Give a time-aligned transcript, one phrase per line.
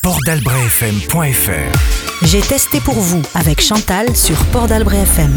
[0.00, 5.30] portalbrefm.fr J'ai testé pour vous avec Chantal sur Port d'Albret FM.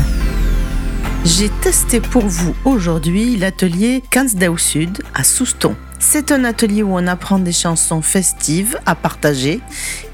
[1.25, 5.75] J'ai testé pour vous aujourd'hui l'atelier Kansdau Sud à Souston.
[5.99, 9.61] C'est un atelier où on apprend des chansons festives à partager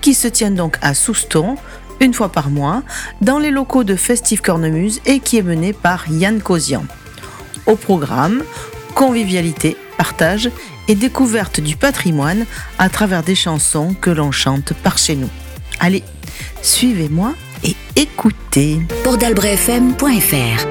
[0.01, 1.55] qui se tient donc à Souston
[1.99, 2.83] une fois par mois
[3.21, 6.85] dans les locaux de Festive Cornemuse et qui est mené par Yann Cosian.
[7.65, 8.43] Au programme,
[8.95, 10.49] convivialité, partage
[10.87, 12.47] et découverte du patrimoine
[12.79, 15.29] à travers des chansons que l'on chante par chez nous.
[15.79, 16.01] Allez,
[16.63, 18.79] suivez-moi et écoutez.
[19.03, 20.65] portalbrefm.fr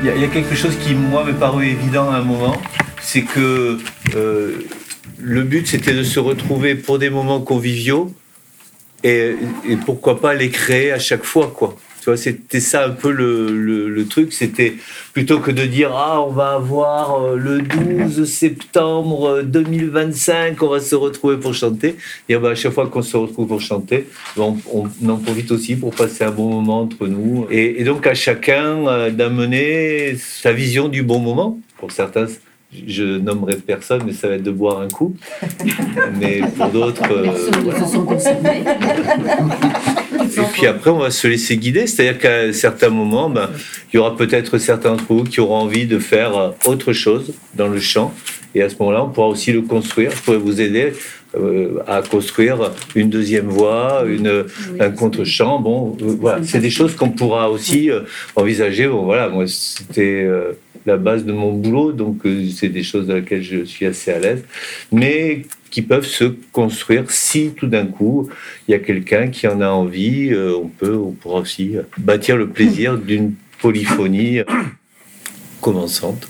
[0.00, 2.22] Il y, a- il y a quelque chose qui, moi, m'est paru évident à un
[2.22, 2.56] moment,
[3.02, 3.78] c'est que
[4.16, 4.66] euh,
[5.18, 8.14] le but, c'était de se retrouver pour des moments conviviaux
[9.04, 9.36] et,
[9.68, 11.76] et pourquoi pas les créer à chaque fois, quoi.
[12.08, 14.72] Tu vois, c'était ça un peu le, le- le truc, c'était
[15.12, 20.80] plutôt que de dire ah on va avoir euh, le 12 septembre 2025, on va
[20.80, 21.96] se retrouver pour chanter.
[22.30, 24.06] Et bah, à chaque fois qu'on se retrouve pour chanter,
[24.38, 27.46] on, on en profite aussi pour passer un bon moment entre nous.
[27.50, 31.58] Et, et donc à chacun euh, d'amener sa vision du bon moment.
[31.76, 32.24] Pour certains,
[32.86, 35.14] je nommerai personne, mais ça va être de boire un coup.
[36.18, 37.26] Mais pour d'autres, euh,
[37.62, 37.78] voilà.
[40.38, 41.86] Et puis après, on va se laisser guider.
[41.86, 43.50] C'est-à-dire qu'à certains moments, ben,
[43.92, 47.34] il y aura peut-être certains d'entre vous qui auront envie de faire euh, autre chose
[47.54, 48.14] dans le chant.
[48.54, 50.10] Et à ce moment-là, on pourra aussi le construire.
[50.10, 50.92] Je pourrais vous aider
[51.36, 54.46] euh, à construire une deuxième voix, une,
[54.80, 55.60] un contre-chant.
[55.60, 58.00] Bon, euh, voilà, c'est des choses qu'on pourra aussi euh,
[58.34, 58.86] envisager.
[58.86, 60.26] Bon, voilà, moi, c'était
[60.88, 64.10] la base de mon boulot, donc euh, c'est des choses dans lesquelles je suis assez
[64.10, 64.42] à l'aise,
[64.90, 68.28] mais qui peuvent se construire si tout d'un coup
[68.66, 70.30] il y a quelqu'un qui en a envie.
[70.32, 74.40] euh, on peut, on pourra aussi bâtir le plaisir d'une polyphonie
[75.60, 76.28] commençante.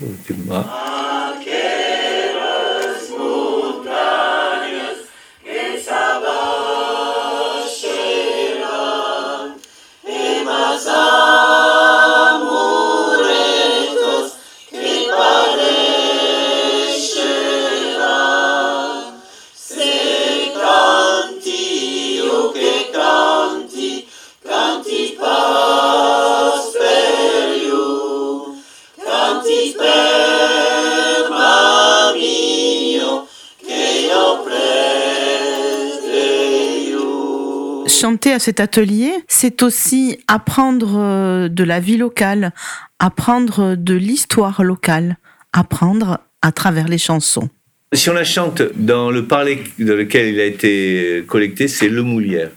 [37.99, 42.53] Chanter à cet atelier, c'est aussi apprendre euh, de la vie locale,
[42.97, 45.17] apprendre de l'histoire locale,
[45.51, 47.49] apprendre à travers les chansons.
[47.91, 52.01] Si on la chante dans le parler dans lequel il a été collecté, c'est le
[52.03, 52.51] Moulière.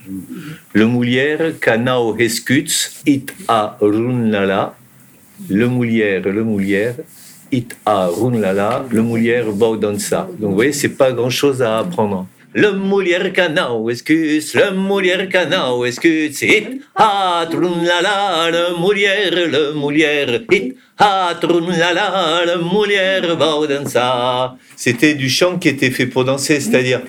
[0.71, 4.77] Le Moulière, Kanao Heskuts, It a Runlala.
[5.49, 6.95] Le Moulière, le Moulière,
[7.51, 8.85] It a Runlala.
[8.89, 10.29] Le Moulière, Baudansa.
[10.39, 12.27] Donc vous voyez, c'est pas grand chose à apprendre.
[12.55, 18.49] Le Moulière Kanao Heskuts, le Moulière Kanao Heskuts, It a Runlala.
[18.51, 22.41] Le Moulière, le Moulière, It a Runlala.
[22.45, 24.55] Le Moulière, Baudansa.
[24.75, 27.01] C'était du chant qui était fait pour danser, c'est-à-dire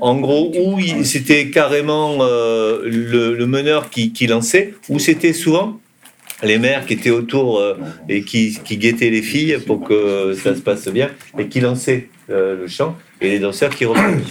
[0.00, 5.32] en gros, où il- c'était carrément euh, le, le meneur qui, qui lançait, ou c'était
[5.32, 5.78] souvent
[6.42, 7.74] les mères qui étaient autour euh,
[8.08, 12.08] et qui, qui guettaient les filles pour que ça se passe bien, et qui lançaient
[12.30, 14.22] euh, le chant, et les danseurs qui reprenaient.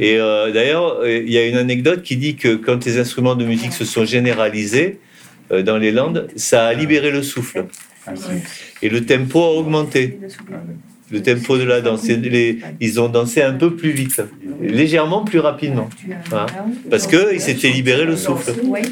[0.00, 3.34] Et euh, d'ailleurs, euh, il y a une anecdote qui dit que quand les instruments
[3.34, 4.98] de musique se sont généralisés
[5.52, 7.66] euh, dans les Landes, ça a libéré le souffle.
[8.82, 10.18] Et le tempo a augmenté
[11.10, 12.04] le tempo de la danse.
[12.06, 14.22] Les- ils ont dansé un peu plus vite,
[14.60, 15.88] légèrement plus rapidement,
[16.30, 16.46] Voilà.
[16.90, 18.52] parce qu'ils s'étaient libéré le souffle.
[18.66, 18.82] Ouais.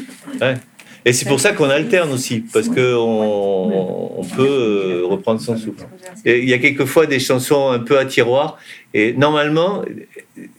[1.05, 5.85] Et c'est pour ça qu'on alterne aussi, parce qu'on on peut euh, reprendre son souffle.
[6.25, 8.57] Et il y a quelquefois des chansons un peu à tiroir,
[8.93, 9.83] et normalement,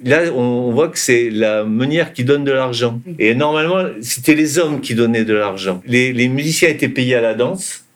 [0.05, 3.01] là, on voit que c'est la meunière qui donne de l'argent.
[3.19, 5.81] Et normalement, c'était les hommes qui donnaient de l'argent.
[5.87, 7.87] Les, les musiciens étaient payés à la danse,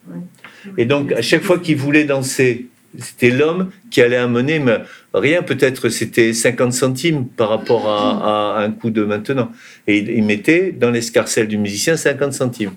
[0.76, 2.66] et donc à chaque fois qu'ils voulaient danser,
[2.98, 4.78] c'était l'homme qui allait amener, mais
[5.12, 9.50] rien, peut-être c'était 50 centimes par rapport à, à un coup de maintenant.
[9.86, 12.72] Et il, il mettait dans l'escarcelle du musicien 50 centimes.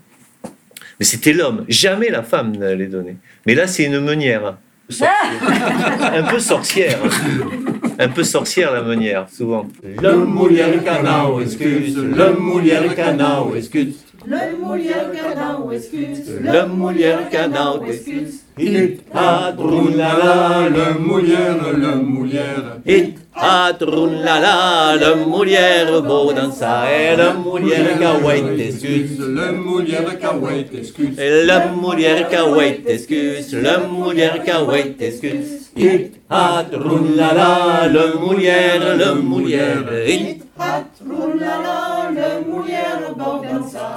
[0.99, 3.15] Mais c'était l'homme, jamais la femme n'allait donner.
[3.47, 4.57] Mais là, c'est une meunière.
[6.13, 6.99] Un peu sorcière.
[7.97, 9.67] Un peu sorcière, la meunière, souvent.
[9.83, 14.03] Le moulière canao excuse, le moulière canao excuse.
[16.43, 18.43] Le moulière canao excuse.
[18.63, 22.77] It a la le moulière, le moulière.
[22.85, 29.19] It a la la le moulière, beau dans sa et le moulière kawaii t'excuse.
[29.19, 31.17] Le moulière kawaii t'excuse.
[31.17, 35.71] Le moulière kawaii t'excuse, le moulière kawaii t'excuse.
[35.75, 39.85] It a la la le moulière, le moulière.
[40.07, 40.41] It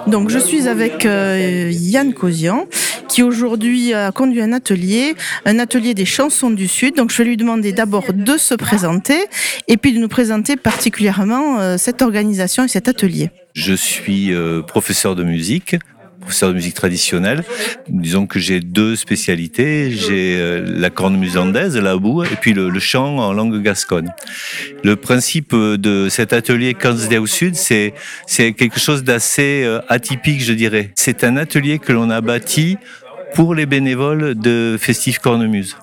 [0.07, 2.67] donc je suis avec euh, Yann Cosian
[3.09, 5.15] qui aujourd'hui a conduit un atelier,
[5.45, 6.97] un atelier des chansons du Sud.
[6.97, 9.19] Donc je vais lui demander d'abord de se présenter
[9.69, 13.31] et puis de nous présenter particulièrement euh, cette organisation et cet atelier.
[13.55, 15.77] Je suis euh, professeur de musique
[16.25, 17.45] professeur de musique traditionnelle.
[17.89, 19.93] Disons que j'ai deux spécialités.
[19.93, 24.11] J'ai euh, la cornemuse andaise, la boue, et puis le, chant en langue gasconne.
[24.83, 27.95] Le principe de cet atelier Kansdale au Sud, c'est,
[28.27, 30.91] c'est quelque chose d'assez euh, atypique, je dirais.
[30.97, 32.79] C'est un atelier que l'on a bâti
[33.35, 35.77] pour les bénévoles de Festif Cornemuse.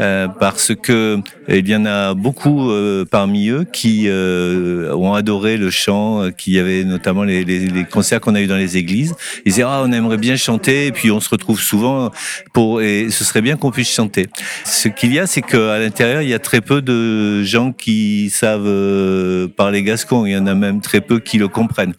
[0.00, 1.18] Euh, parce que
[1.48, 6.58] il y en a beaucoup euh, parmi eux qui euh, ont adoré le chant, qui
[6.58, 9.14] avait notamment les, les, les concerts qu'on a eu dans les églises.
[9.44, 12.10] Ils disaient ah on aimerait bien chanter et puis on se retrouve souvent
[12.54, 14.28] pour et ce serait bien qu'on puisse chanter.
[14.64, 18.30] Ce qu'il y a c'est qu'à l'intérieur il y a très peu de gens qui
[18.30, 20.24] savent parler gascon.
[20.24, 21.94] Il y en a même très peu qui le comprennent.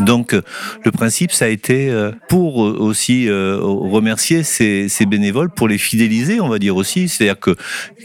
[0.00, 0.34] Donc
[0.84, 5.68] le principe, ça a été euh, pour euh, aussi euh, remercier ces, ces, bénévoles, pour
[5.68, 7.08] les fidéliser, on va dire aussi.
[7.08, 7.54] C'est-à-dire que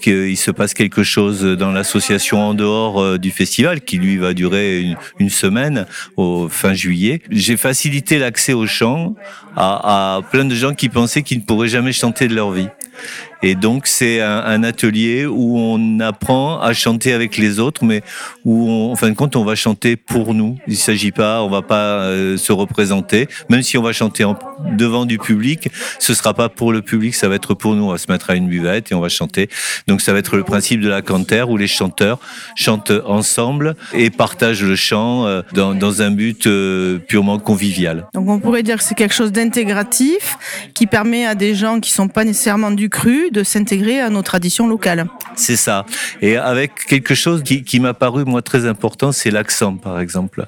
[0.01, 4.81] qu'il se passe quelque chose dans l'association en dehors du festival, qui lui va durer
[4.81, 5.85] une, une semaine
[6.15, 7.21] au fin juillet.
[7.31, 9.15] J'ai facilité l'accès au chant
[9.55, 12.67] à, à plein de gens qui pensaient qu'ils ne pourraient jamais chanter de leur vie.
[13.41, 18.01] Et donc c'est un, un, atelier où on apprend à chanter avec les autres, mais
[18.43, 20.57] où on, en fin de compte on va chanter pour nous.
[20.67, 24.37] Il s'agit pas, on va pas euh, se représenter, même si on va chanter en,
[24.75, 25.69] devant du public,
[25.99, 27.83] ce sera pas pour le public, ça va être pour nous.
[27.85, 29.49] On va se mettre à une buvette et on va chanter.
[29.87, 32.19] Donc ça va être le principe de la cantère où les chanteurs
[32.55, 38.07] chantent ensemble et partagent le chant euh, dans, dans, un but euh, purement convivial.
[38.13, 40.37] Donc on pourrait dire que c'est quelque chose d'intégratif
[40.73, 44.21] qui permet à des gens qui sont pas nécessairement du cru de s'intégrer à nos
[44.21, 45.07] traditions locales.
[45.35, 45.85] C'est ça.
[46.21, 50.45] Et avec quelque chose qui, qui m'a paru, moi, très important, c'est l'accent, par exemple.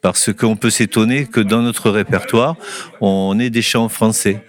[0.00, 2.56] Parce qu'on peut s'étonner que dans notre répertoire,
[3.00, 4.42] on ait des chants français.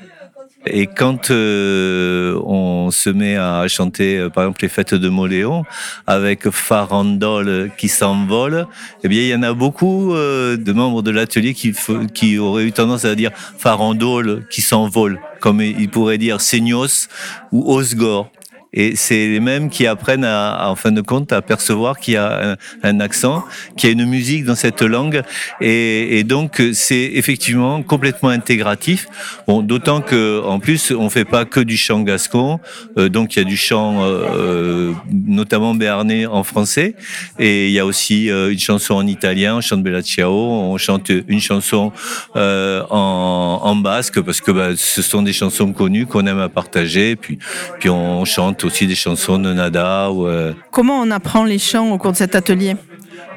[0.65, 5.63] Et quand euh, on se met à chanter, euh, par exemple, les fêtes de Moléon,
[6.05, 8.67] avec Farandole qui s'envole,
[9.03, 11.73] eh bien, il y en a beaucoup euh, de membres de l'atelier qui,
[12.13, 17.07] qui auraient eu tendance à dire Farandole qui s'envole, comme ils pourraient dire Seignos
[17.53, 18.29] ou Osgore.
[18.73, 22.17] Et c'est les mêmes qui apprennent à, en fin de compte à percevoir qu'il y
[22.17, 23.43] a un, accent,
[23.77, 25.23] qu'il y a une musique dans cette langue.
[25.61, 29.07] Et, donc c'est effectivement complètement intégratif.
[29.47, 32.59] Bon, d'autant que en plus on fait pas que du chant gascon.
[32.97, 36.95] Euh, donc il y a du chant euh, notamment béarnais en français.
[37.39, 40.77] Et il y a aussi euh, une chanson en italien, on chante Bella Ciao, on
[40.77, 41.91] chante une chanson
[42.35, 46.49] euh, en, en, basque parce que bah, ce sont des chansons connues qu'on aime à
[46.49, 47.15] partager.
[47.15, 47.39] Puis,
[47.79, 49.53] puis on chante aussi des chansons de.
[50.11, 50.53] Ou, euh...
[50.71, 52.75] Comment on apprend les chants au cours de cet atelier?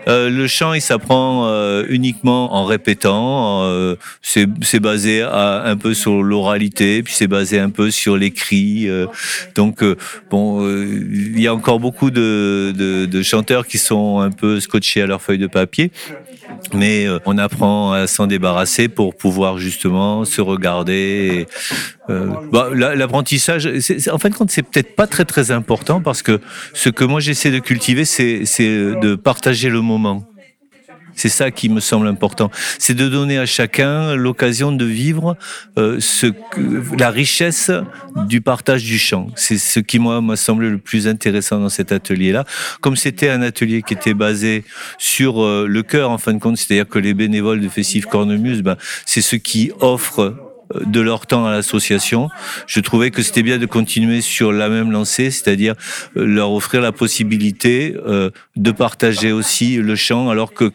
[0.08, 3.62] Euh, le chant, il s'apprend euh, uniquement en répétant.
[3.64, 8.88] Euh, c'est basé un peu sur l'oralité, puis c'est basé un peu sur l'écrit.
[8.88, 9.06] Euh.
[9.54, 9.84] donc,
[10.30, 15.22] bon, il y a encore beaucoup de, chanteurs qui sont un peu scotchés à leur
[15.22, 15.92] feuille de papier,
[16.74, 21.46] mais on apprend à s'en débarrasser pour pouvoir justement se regarder.
[22.08, 23.68] Bah, L'apprentissage,
[24.10, 26.40] en fin de compte, c'est peut-être pas très très important parce que
[26.74, 29.80] ce que moi j'essaie de cultiver, c'est de partager le
[31.14, 32.50] C'est ça qui me semble important.
[32.78, 35.36] C'est de donner à chacun l'occasion de vivre
[35.78, 36.00] euh,
[36.98, 37.70] la richesse
[38.26, 39.28] du partage du chant.
[39.36, 42.44] C'est ce qui, moi, m'a semblé le plus intéressant dans cet atelier-là.
[42.80, 44.64] Comme c'était un atelier qui était basé
[44.98, 48.62] sur euh, le cœur, en fin de compte, c'est-à-dire que les bénévoles de Festif Cornemuse,
[48.62, 50.41] ben, c'est ceux qui offrent
[50.84, 52.28] de leur temps à l'association.
[52.66, 55.74] Je trouvais que c'était bien de continuer sur la même lancée, c'est-à-dire
[56.16, 60.70] euh, leur offrir la possibilité euh, de partager aussi le chant, alors que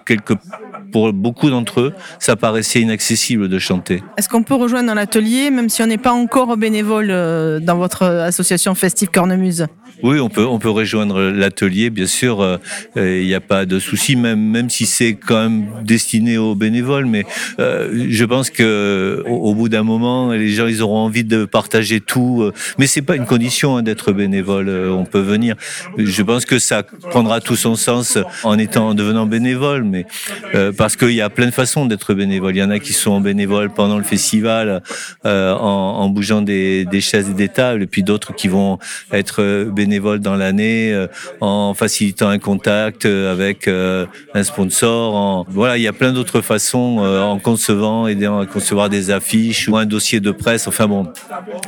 [0.92, 4.02] pour beaucoup d'entre eux, ça paraissait inaccessible de chanter.
[4.18, 8.04] Est-ce qu'on peut rejoindre l'atelier, même si on n'est pas encore bénévole euh, dans votre
[8.04, 9.68] association Festive Cornemuse?
[10.04, 12.60] Oui, on peut, on peut rejoindre l'atelier, bien sûr.
[12.96, 17.08] Il n'y a pas de souci, même, même si c'est quand même destiné aux bénévoles.
[17.08, 17.26] Mais
[17.58, 22.44] je pense que au bout d'un moment, les gens, ils auront envie de partager tout.
[22.44, 24.70] Euh, mais c'est pas une condition hein, d'être bénévole.
[24.70, 25.56] Euh, on peut venir.
[25.98, 29.84] Je pense que ça prendra tout son sens en étant, en devenant bénévole.
[29.84, 30.06] Mais
[30.54, 32.56] euh, parce qu'il y a plein de façons d'être bénévole.
[32.56, 34.84] Il y en a qui sont bénévoles pendant le festival
[35.24, 38.78] en, bougeant des, chaises et des tables, et puis d'autres qui vont
[39.12, 41.08] être bénévoles dans l'année
[41.42, 45.46] en facilitant un contact avec un sponsor.
[45.50, 49.86] Voilà, il y a plein d'autres façons en concevant, aidant à concevoir des affiches un
[49.86, 50.68] dossier de presse.
[50.68, 51.12] Enfin bon,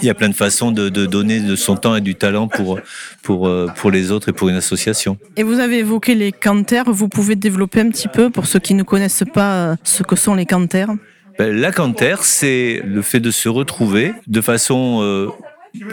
[0.01, 2.47] il y a plein de façons de, de donner de son temps et du talent
[2.47, 2.79] pour
[3.21, 5.17] pour pour les autres et pour une association.
[5.35, 6.85] Et vous avez évoqué les canters.
[6.87, 10.35] Vous pouvez développer un petit peu pour ceux qui ne connaissent pas ce que sont
[10.35, 10.89] les canters?
[11.37, 15.27] Ben, La canter, c'est le fait de se retrouver de façon euh,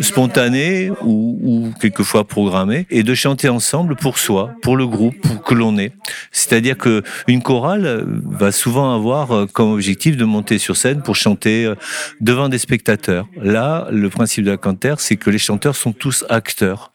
[0.00, 5.54] spontanée ou, ou, quelquefois programmée et de chanter ensemble pour soi, pour le groupe que
[5.54, 5.92] l'on est.
[6.32, 11.64] C'est-à-dire que une chorale va souvent avoir comme objectif de monter sur scène pour chanter
[11.64, 11.74] euh,
[12.20, 13.26] devant des spectateurs.
[13.40, 16.92] Là, le principe de la canter, c'est que les chanteurs sont tous acteurs.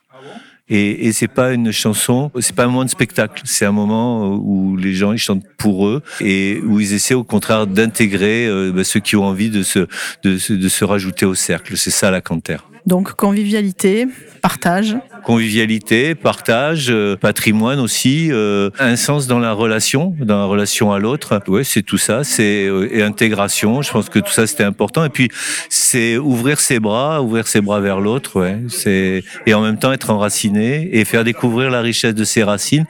[0.74, 3.42] Et, et c'est pas une chanson, c'est pas un moment de spectacle.
[3.44, 7.24] C'est un moment où les gens ils chantent pour eux et où ils essaient au
[7.24, 9.80] contraire d'intégrer euh, bah, ceux qui ont envie de se,
[10.22, 11.76] de, de se rajouter au cercle.
[11.76, 12.64] C'est ça la cantère.
[12.84, 14.06] Donc convivialité,
[14.40, 14.96] partage.
[15.24, 20.98] Convivialité, partage, euh, patrimoine aussi, euh, un sens dans la relation, dans la relation à
[20.98, 21.40] l'autre.
[21.46, 23.82] Ouais, c'est tout ça, c'est euh, et intégration.
[23.82, 25.04] Je pense que tout ça c'était important.
[25.04, 25.28] Et puis
[25.68, 28.40] c'est ouvrir ses bras, ouvrir ses bras vers l'autre.
[28.40, 32.42] Ouais, c'est et en même temps être enraciné et faire découvrir la richesse de ses
[32.42, 32.86] racines,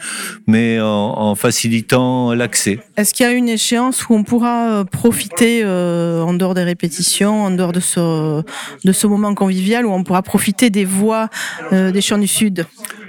[0.47, 2.79] mais en, en facilitant l'accès.
[2.97, 7.51] Est-ce qu'il y a une échéance où on pourra profiter en dehors des répétitions, en
[7.51, 8.43] dehors de ce
[8.85, 11.29] de ce moment convivial où on pourra profiter des voix
[11.73, 12.67] euh, des Champs du Sud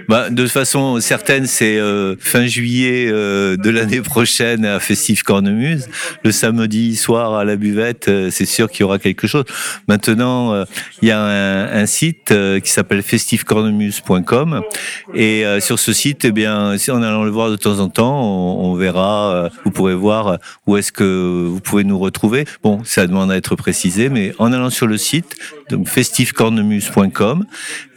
[0.09, 5.87] bah, de façon certaine, c'est euh, fin juillet euh, de l'année prochaine à Festif Cornemuse.
[6.25, 9.45] Le samedi soir à la buvette, c'est sûr qu'il y aura quelque chose.
[9.87, 10.65] Maintenant,
[11.01, 14.61] il y a un, site qui s'appelle festifcornemuse.com
[15.15, 18.23] et sur ce site, eh bien, si en allant le voir de temps en temps,
[18.59, 20.37] on verra, vous pourrez voir
[20.67, 22.45] où est-ce que vous pouvez nous retrouver.
[22.61, 25.37] Bon, ça demande à être précisé, mais en allant sur le site,
[25.69, 27.45] donc festifcornemuse.com,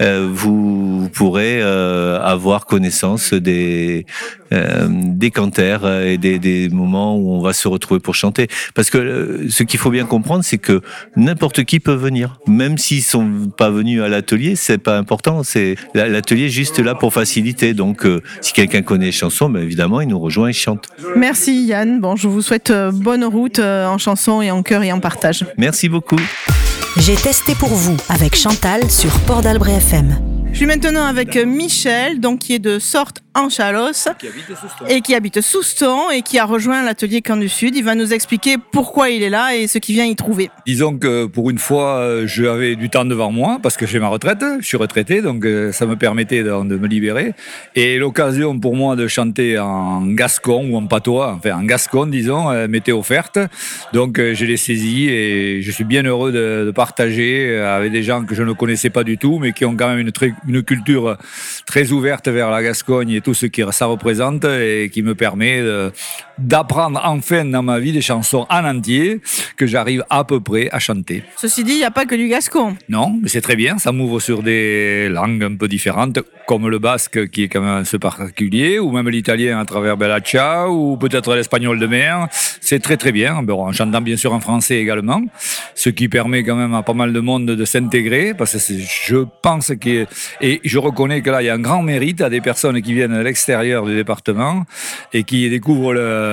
[0.01, 4.07] vous, vous pourrez euh, avoir connaissance des
[4.53, 8.47] euh, des canters et des, des, moments où on va se retrouver pour chanter.
[8.75, 10.83] Parce que euh, ce qu'il faut bien comprendre, c'est que
[11.17, 15.43] n'importe qui peut venir, même s'ils sont pas venus à l'atelier, c'est pas important.
[15.43, 17.75] C'est l'atelier juste là pour faciliter.
[17.75, 20.89] Donc, euh, si quelqu'un connaît les chansons, ben évidemment, il nous rejoint et chante.
[21.17, 22.01] Merci Yann.
[22.01, 25.45] Bon, je vous souhaite bonne route en chanson et en chœur et en partage.
[25.57, 26.21] Merci beaucoup.
[26.99, 30.36] J'ai testé pour vous avec Chantal sur Port d'Albret FM.
[30.57, 34.09] Je suis maintenant avec Michel, donc qui est de Sorte en Chalosse
[34.89, 37.77] et qui habite Souston et qui a rejoint l'atelier Camp du Sud.
[37.77, 40.49] Il va nous expliquer pourquoi il est là et ce qu'il vient y trouver.
[40.67, 44.43] Disons que pour une fois, j'avais du temps devant moi parce que j'ai ma retraite,
[44.61, 47.35] je suis retraité, donc euh, ça me permettait de, de me libérer.
[47.75, 52.51] Et l'occasion pour moi de chanter en gascon ou en patois, enfin en gascon disons,
[52.51, 53.39] euh, m'était offerte.
[53.93, 58.03] Donc euh, je l'ai saisi et je suis bien heureux de, de, partager avec des
[58.03, 60.33] gens que je ne connaissais pas du tout, mais qui ont quand même une, très,
[60.47, 61.17] une culture
[61.67, 65.63] très ouverte vers la Gascogne et tout ce que ça représente et qui me permet
[66.39, 69.21] d'apprendre enfin dans ma vie des chansons en entier
[69.57, 71.23] que j'arrive à peu près à chanter.
[71.37, 72.77] Ceci dit, il n'y a pas que du gascon.
[72.89, 76.79] Non, mais c'est très bien, ça m'ouvre sur des langues un peu différentes, comme le
[76.79, 81.35] basque qui est quand même peu particulier, ou même l'italien à travers Bellaccia, ou peut-être
[81.35, 82.29] l'espagnol de mer.
[82.61, 85.23] C'est très très bien, bon, en chantant bien sûr en français également,
[85.75, 89.25] ce qui permet quand même à pas mal de monde de s'intégrer, parce que je
[89.43, 90.07] pense que,
[90.41, 92.93] et je reconnais que là, il y a un grand mérite à des personnes qui
[92.93, 94.65] viennent de l'extérieur du département
[95.13, 96.26] et qui découvrent le,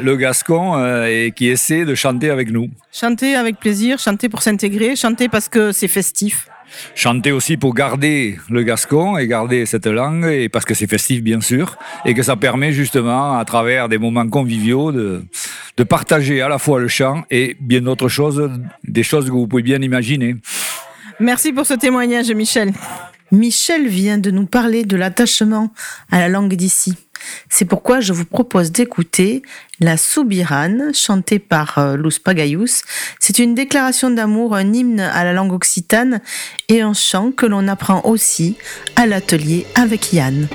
[0.00, 2.68] le gascon euh, et qui essaient de chanter avec nous.
[2.92, 6.48] Chanter avec plaisir, chanter pour s'intégrer, chanter parce que c'est festif.
[6.94, 11.22] Chanter aussi pour garder le gascon et garder cette langue, et parce que c'est festif
[11.22, 15.24] bien sûr, et que ça permet justement à travers des moments conviviaux de,
[15.76, 18.50] de partager à la fois le chant et bien d'autres choses,
[18.84, 20.36] des choses que vous pouvez bien imaginer.
[21.18, 22.72] Merci pour ce témoignage Michel.
[23.32, 25.72] Michel vient de nous parler de l'attachement
[26.10, 26.96] à la langue d'ici.
[27.48, 29.42] C'est pourquoi je vous propose d'écouter
[29.80, 32.82] la Soubirane, chantée par euh, Luz Pagayus.
[33.18, 36.20] C'est une déclaration d'amour, un hymne à la langue occitane
[36.68, 38.56] et un chant que l'on apprend aussi
[38.96, 40.48] à l'atelier avec Yann.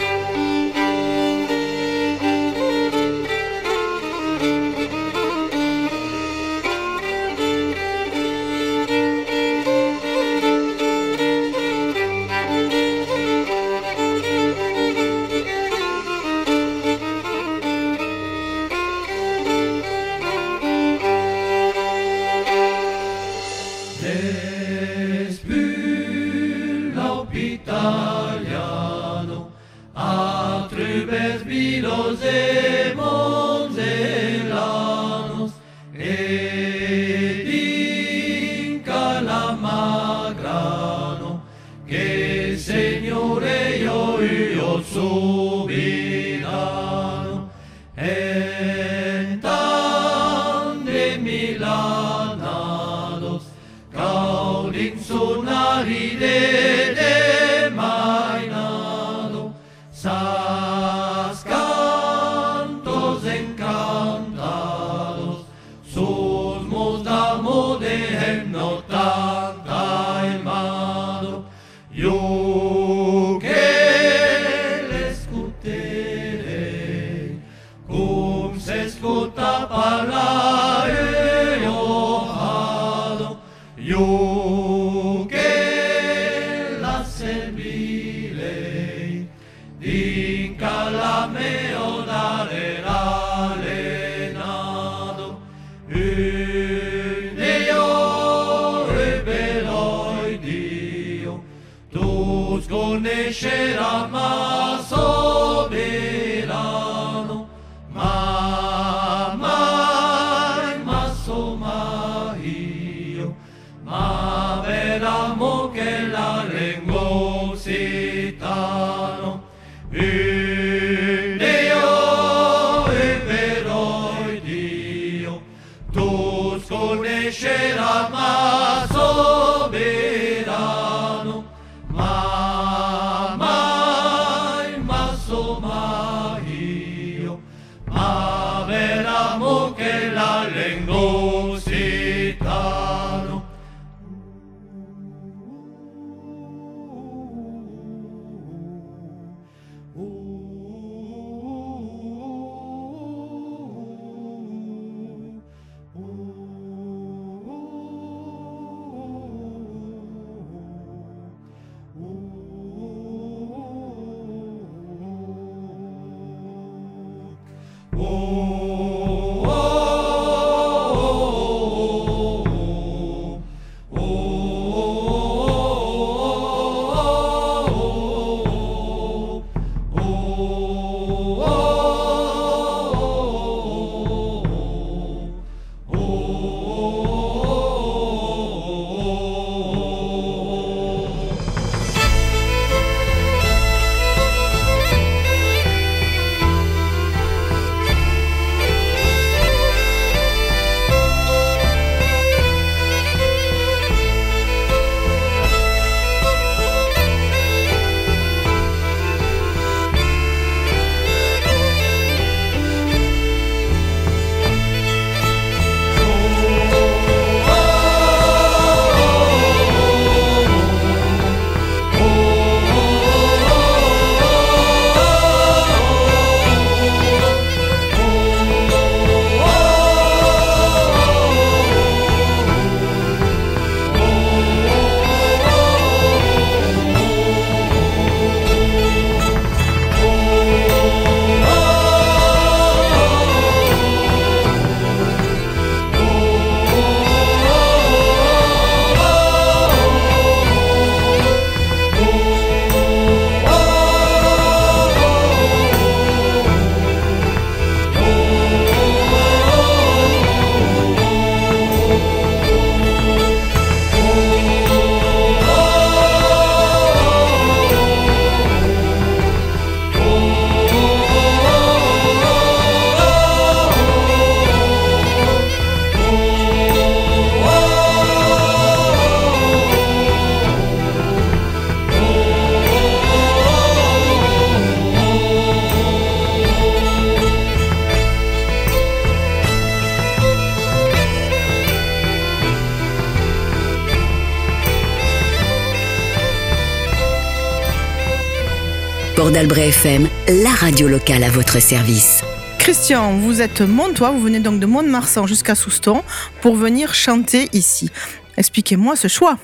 [299.53, 300.09] FM,
[300.43, 302.23] la radio locale à votre service.
[302.57, 306.01] Christian, vous êtes montois, vous venez donc de Mont-de-Marsan jusqu'à Souston
[306.41, 307.91] pour venir chanter ici.
[308.37, 309.37] Expliquez-moi ce choix.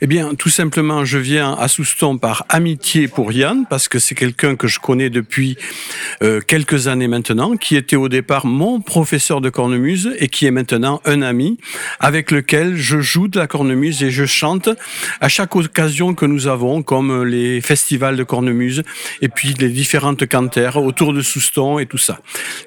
[0.00, 4.14] Eh bien, tout simplement, je viens à Souston par amitié pour Yann, parce que c'est
[4.14, 5.56] quelqu'un que je connais depuis
[6.22, 10.50] euh, quelques années maintenant, qui était au départ mon professeur de cornemuse et qui est
[10.50, 11.58] maintenant un ami
[12.00, 14.68] avec lequel je joue de la cornemuse et je chante
[15.20, 18.82] à chaque occasion que nous avons, comme les festivals de cornemuse
[19.22, 22.20] et puis les différentes cantères autour de Souston et tout ça.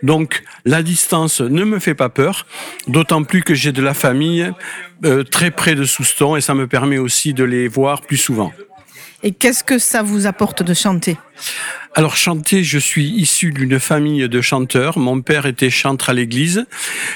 [0.04, 2.46] Donc, la distance ne me fait pas peur,
[2.88, 4.52] d'autant plus que j'ai de la famille
[5.04, 8.52] euh, très près de Souston et ça me permet aussi de les voir plus souvent.
[9.24, 11.18] Et qu'est-ce que ça vous apporte de chanter?
[11.94, 14.98] Alors chanter, je suis issu d'une famille de chanteurs.
[14.98, 16.66] Mon père était chantre à l'église.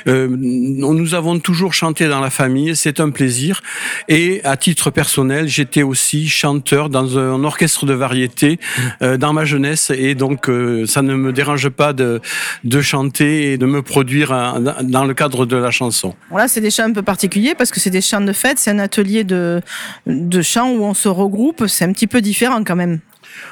[0.07, 3.61] Euh, nous avons toujours chanté dans la famille, c'est un plaisir.
[4.09, 8.59] Et à titre personnel, j'étais aussi chanteur dans un orchestre de variété
[9.01, 9.93] euh, dans ma jeunesse.
[9.95, 12.19] Et donc, euh, ça ne me dérange pas de,
[12.65, 16.15] de chanter et de me produire dans le cadre de la chanson.
[16.29, 18.71] Voilà, c'est des chants un peu particuliers parce que c'est des chants de fête, c'est
[18.71, 19.61] un atelier de,
[20.05, 21.65] de chants où on se regroupe.
[21.67, 22.99] C'est un petit peu différent quand même.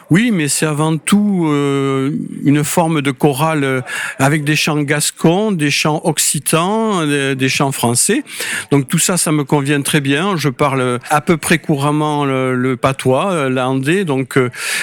[0.10, 2.12] Oui, mais c'est avant tout euh,
[2.44, 3.82] une forme de chorale euh,
[4.20, 8.24] avec des chants gascons, des chants occitans, euh, des, chants français.
[8.72, 10.38] Donc tout ça, ça me convient très bien.
[10.38, 14.06] Je parle à peu près couramment le, patois, l'andé.
[14.06, 14.38] Donc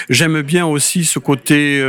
[0.08, 1.82] j'aime bien aussi ce côté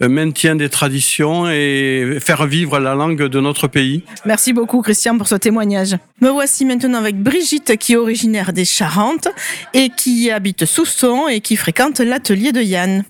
[0.00, 4.04] maintien des traditions et faire vivre la langue de notre pays.
[4.24, 5.96] Merci beaucoup Christian pour ce témoignage.
[6.20, 9.28] Me voici maintenant avec Brigitte qui est originaire des Charentes
[9.74, 12.51] et qui habite Sousson et qui fréquente l'atelier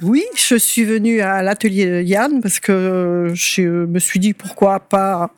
[0.03, 4.81] Oui, je suis venue à l'atelier de Yann parce que je me suis dit pourquoi
[4.81, 5.35] pas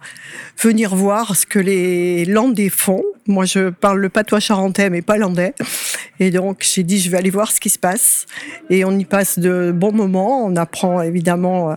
[0.62, 3.02] venir voir ce que les Landais font.
[3.26, 5.54] Moi, je parle le patois charentais, mais pas landais.
[6.20, 8.26] Et donc, j'ai dit, je vais aller voir ce qui se passe.
[8.68, 10.44] Et on y passe de bons moments.
[10.44, 11.74] On apprend évidemment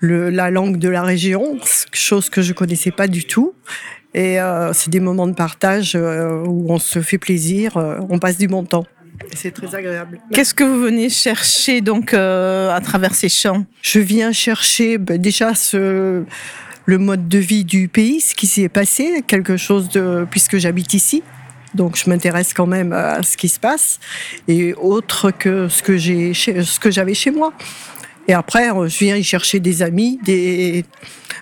[0.00, 1.58] la langue de la région,
[1.92, 3.54] chose que je connaissais pas du tout.
[4.14, 8.20] Et euh, c'est des moments de partage euh, où on se fait plaisir, euh, on
[8.20, 8.86] passe du bon temps.
[9.34, 10.20] C'est très agréable.
[10.32, 15.54] Qu'est-ce que vous venez chercher donc à travers ces chants Je viens chercher ben, déjà
[15.54, 16.24] ce,
[16.86, 20.94] le mode de vie du pays, ce qui s'est passé, quelque chose de puisque j'habite
[20.94, 21.22] ici.
[21.74, 23.98] Donc je m'intéresse quand même à ce qui se passe
[24.46, 27.52] et autre que ce que j'ai ce que j'avais chez moi.
[28.26, 30.84] Et après, je viens y chercher des amis, des,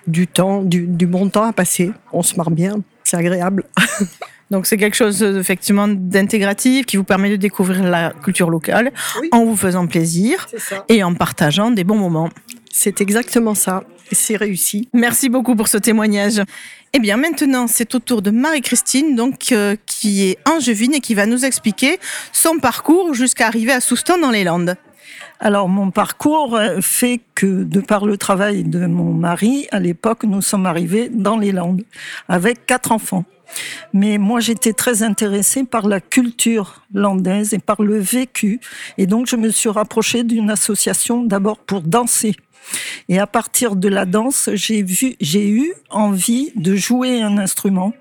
[0.06, 1.92] du temps, du, du bon temps à passer.
[2.12, 3.64] On se marre bien, c'est agréable.
[4.52, 8.92] Donc c'est quelque chose effectivement d'intégratif qui vous permet de découvrir la culture locale
[9.30, 10.46] en vous faisant plaisir
[10.90, 12.28] et en partageant des bons moments.
[12.70, 13.82] C'est exactement ça.
[14.10, 14.90] Et c'est réussi.
[14.92, 16.42] Merci beaucoup pour ce témoignage.
[16.92, 21.14] Eh bien, maintenant, c'est au tour de Marie-Christine, donc euh, qui est angevine et qui
[21.14, 21.98] va nous expliquer
[22.30, 24.76] son parcours jusqu'à arriver à Souston dans les Landes.
[25.40, 30.24] Alors mon parcours euh, fait que de par le travail de mon mari, à l'époque,
[30.24, 31.84] nous sommes arrivés dans les Landes
[32.28, 33.24] avec quatre enfants.
[33.92, 38.60] Mais moi, j'étais très intéressée par la culture landaise et par le vécu.
[38.98, 42.36] Et donc, je me suis rapprochée d'une association d'abord pour danser.
[43.08, 47.92] Et à partir de la danse, j'ai vu, j'ai eu envie de jouer un instrument.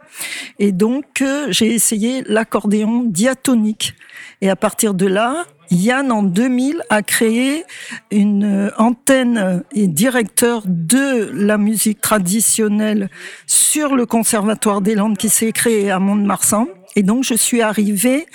[0.60, 3.96] Et donc, euh, j'ai essayé l'accordéon diatonique.
[4.42, 7.64] Et à partir de là, Yann, en 2000, a créé
[8.12, 13.10] une antenne et directeur de la musique traditionnelle
[13.48, 16.68] sur le Conservatoire des Landes qui s'est créé à Mont-de-Marsan.
[16.98, 18.28] Et donc, je suis arrivée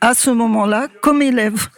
[0.00, 1.68] à ce moment-là comme élève.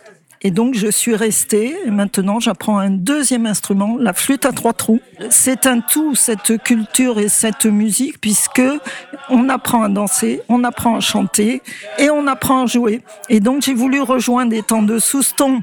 [0.43, 1.77] Et donc, je suis restée.
[1.85, 5.01] Et maintenant, j'apprends un deuxième instrument, la flûte à trois trous.
[5.29, 8.63] C'est un tout, cette culture et cette musique, puisque
[9.29, 11.61] on apprend à danser, on apprend à chanter
[11.99, 13.03] et on apprend à jouer.
[13.29, 15.61] Et donc, j'ai voulu rejoindre des temps de Souston.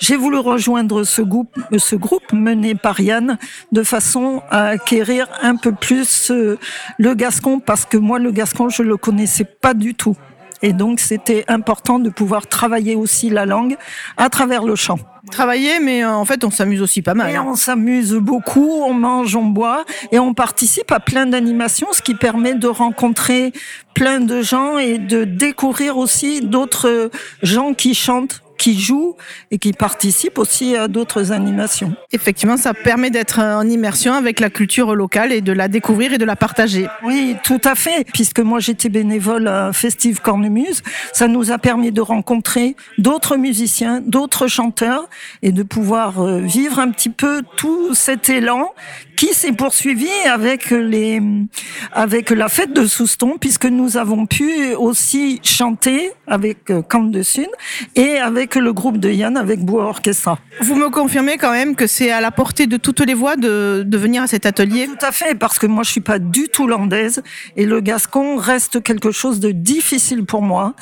[0.00, 3.38] J'ai voulu rejoindre ce groupe, ce groupe mené par Yann
[3.72, 6.58] de façon à acquérir un peu plus euh,
[6.98, 10.16] le gascon, parce que moi, le gascon, je le connaissais pas du tout.
[10.62, 13.76] Et donc, c'était important de pouvoir travailler aussi la langue
[14.16, 14.98] à travers le chant.
[15.30, 17.30] Travailler, mais euh, en fait, on s'amuse aussi pas mal.
[17.30, 17.46] Et hein.
[17.46, 22.14] on s'amuse beaucoup, on mange, on boit, et on participe à plein d'animations, ce qui
[22.14, 23.52] permet de rencontrer
[23.94, 27.10] plein de gens et de découvrir aussi d'autres
[27.42, 29.16] gens qui chantent qui joue
[29.50, 31.94] et qui participe aussi à d'autres animations.
[32.12, 36.18] Effectivement, ça permet d'être en immersion avec la culture locale et de la découvrir et
[36.18, 36.86] de la partager.
[37.02, 38.06] Oui, tout à fait.
[38.12, 40.82] Puisque moi j'étais bénévole à Festive Cornemuse,
[41.14, 45.08] ça nous a permis de rencontrer d'autres musiciens, d'autres chanteurs
[45.40, 48.74] et de pouvoir euh, vivre un petit peu tout cet élan
[49.20, 51.20] qui s'est poursuivi avec les
[51.92, 57.20] avec la fête de Souston puisque nous avons pu aussi chanter avec euh, Camp de
[57.22, 57.50] Sud
[57.96, 60.38] et avec le groupe de Yann avec Bois Orchestra.
[60.62, 63.82] Vous me confirmez quand même que c'est à la portée de toutes les voix de,
[63.86, 64.86] de venir à cet atelier?
[64.86, 67.22] Tout à fait parce que moi je suis pas du tout landaise
[67.58, 70.72] et le gascon reste quelque chose de difficile pour moi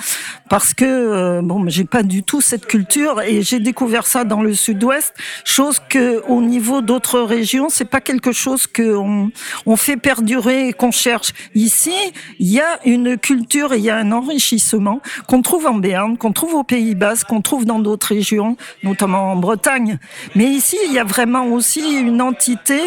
[0.49, 4.43] parce que euh, bon j'ai pas du tout cette culture et j'ai découvert ça dans
[4.43, 5.13] le sud-ouest
[5.45, 9.31] chose que au niveau d'autres régions c'est pas quelque chose qu'on
[9.67, 11.33] on fait perdurer et qu'on cherche.
[11.55, 11.95] Ici,
[12.39, 16.33] il y a une culture il y a un enrichissement qu'on trouve en Béarn, qu'on
[16.33, 19.99] trouve au Pays Bas, qu'on trouve dans d'autres régions, notamment en Bretagne.
[20.35, 22.81] Mais ici, il y a vraiment aussi une entité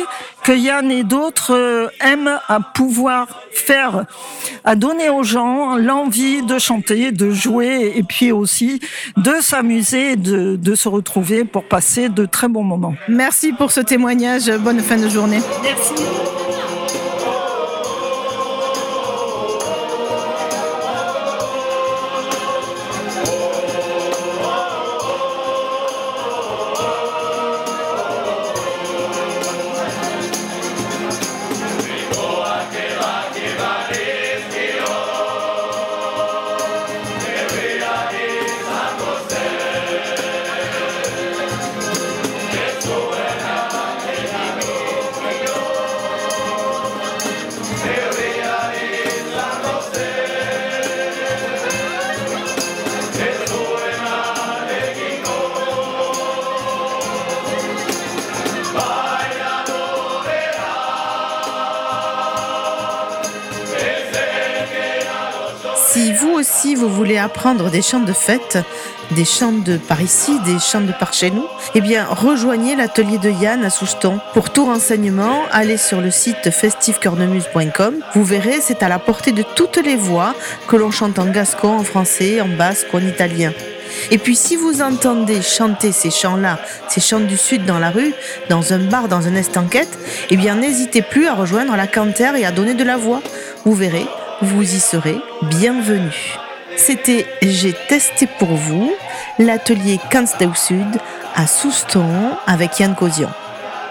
[0.44, 4.06] que Yann et d'autres euh, aiment à pouvoir faire,
[4.64, 8.80] à donner aux gens l'envie de chanter, de jouer et puis aussi
[9.18, 12.96] de s'amuser, de, de se retrouver pour passer de très bons moments.
[13.08, 14.52] Merci pour ce témoignage.
[14.60, 15.40] Bonne fin de journée.
[15.64, 16.04] Merci.
[67.22, 68.58] Apprendre des chants de fête,
[69.12, 73.18] des chants de par ici, des chants de par chez nous, eh bien rejoignez l'atelier
[73.18, 74.20] de Yann à Souston.
[74.34, 77.96] Pour tout renseignement, allez sur le site festivecornemuse.com.
[78.16, 80.34] Vous verrez, c'est à la portée de toutes les voix
[80.68, 83.54] que l'on chante en gascon, en français, en basque en italien.
[84.10, 88.14] Et puis si vous entendez chanter ces chants-là, ces chants du Sud dans la rue,
[88.50, 92.46] dans un bar, dans un estanquette, eh bien n'hésitez plus à rejoindre la cantère et
[92.46, 93.22] à donner de la voix.
[93.66, 94.06] Vous verrez,
[94.42, 96.41] vous y serez bienvenue.
[96.78, 98.92] C'était J'ai testé pour vous
[99.40, 101.00] l'atelier Kanstau Sud
[101.36, 103.30] à Souston avec Yann Causion.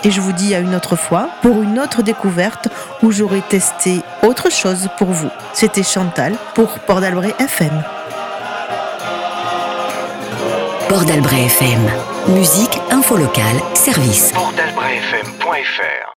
[0.04, 2.68] Et je vous dis à une autre fois pour une autre découverte
[3.02, 5.30] où j'aurai testé autre chose pour vous.
[5.52, 7.82] C'était Chantal pour Port d'Albret FM.
[10.88, 11.90] Port d'Albret FM.
[12.28, 14.32] Musique, info locale, service.
[14.32, 16.00] Portalbrefm.fr